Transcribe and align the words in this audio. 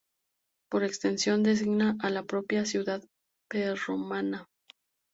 Por 0.71 0.81
extensión, 0.83 1.43
designa 1.43 1.95
a 2.01 2.09
la 2.09 2.23
propia 2.23 2.65
ciudad 2.65 3.03
prerromana. 3.47 4.47